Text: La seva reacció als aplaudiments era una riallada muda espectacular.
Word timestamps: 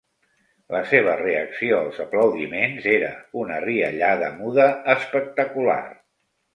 La 0.75 0.79
seva 0.93 1.13
reacció 1.19 1.77
als 1.83 2.01
aplaudiments 2.07 2.89
era 2.97 3.13
una 3.45 3.63
riallada 3.69 4.35
muda 4.43 4.71
espectacular. 4.99 5.83